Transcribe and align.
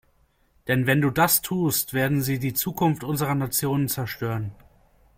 Denn 0.67 0.87
wenn 0.87 0.99
du 0.99 1.11
das 1.11 1.43
tust, 1.43 1.93
werden 1.93 2.23
sie 2.23 2.39
die 2.39 2.55
Zukunft 2.55 3.03
unserer 3.03 3.35
Nation 3.35 3.87
zerstören. 3.87 4.51